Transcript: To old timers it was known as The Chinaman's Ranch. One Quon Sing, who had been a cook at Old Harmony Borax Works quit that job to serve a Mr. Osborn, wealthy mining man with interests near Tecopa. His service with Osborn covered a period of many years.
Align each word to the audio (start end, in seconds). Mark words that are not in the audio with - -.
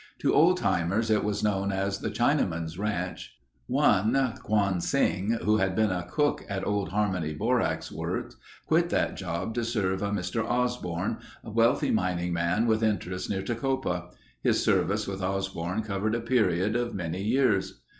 To 0.21 0.33
old 0.33 0.57
timers 0.57 1.11
it 1.11 1.23
was 1.23 1.43
known 1.43 1.71
as 1.71 1.99
The 1.99 2.09
Chinaman's 2.09 2.79
Ranch. 2.79 3.37
One 3.67 4.33
Quon 4.41 4.81
Sing, 4.81 5.37
who 5.43 5.57
had 5.57 5.75
been 5.75 5.91
a 5.91 6.07
cook 6.09 6.43
at 6.49 6.65
Old 6.65 6.89
Harmony 6.89 7.35
Borax 7.35 7.91
Works 7.91 8.35
quit 8.65 8.89
that 8.89 9.15
job 9.15 9.53
to 9.53 9.63
serve 9.63 10.01
a 10.01 10.09
Mr. 10.09 10.43
Osborn, 10.43 11.19
wealthy 11.43 11.91
mining 11.91 12.33
man 12.33 12.65
with 12.65 12.81
interests 12.81 13.29
near 13.29 13.43
Tecopa. 13.43 14.09
His 14.41 14.63
service 14.65 15.05
with 15.05 15.21
Osborn 15.21 15.83
covered 15.83 16.15
a 16.15 16.19
period 16.21 16.75
of 16.75 16.95
many 16.95 17.21
years. 17.23 17.83